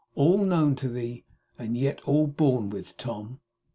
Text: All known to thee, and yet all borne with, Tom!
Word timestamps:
All 0.15 0.39
known 0.43 0.73
to 0.77 0.89
thee, 0.89 1.25
and 1.59 1.77
yet 1.77 2.01
all 2.07 2.25
borne 2.25 2.71
with, 2.71 2.97
Tom! 2.97 3.39